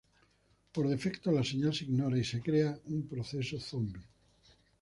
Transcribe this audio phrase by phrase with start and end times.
[0.73, 4.01] Por defecto, la señal se ignora y se crea un proceso zombie.